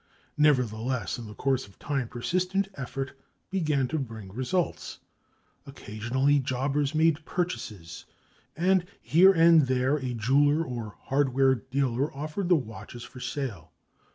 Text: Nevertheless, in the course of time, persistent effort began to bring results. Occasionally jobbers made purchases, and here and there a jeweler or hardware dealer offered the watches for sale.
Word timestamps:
Nevertheless, 0.39 1.19
in 1.19 1.27
the 1.27 1.35
course 1.35 1.67
of 1.67 1.77
time, 1.77 2.07
persistent 2.07 2.69
effort 2.73 3.11
began 3.51 3.87
to 3.89 3.99
bring 3.99 4.33
results. 4.33 4.97
Occasionally 5.67 6.39
jobbers 6.39 6.95
made 6.95 7.23
purchases, 7.23 8.05
and 8.57 8.87
here 8.99 9.31
and 9.31 9.67
there 9.67 9.97
a 9.97 10.15
jeweler 10.15 10.65
or 10.65 10.95
hardware 11.03 11.53
dealer 11.53 12.11
offered 12.15 12.49
the 12.49 12.55
watches 12.55 13.03
for 13.03 13.19
sale. 13.19 13.73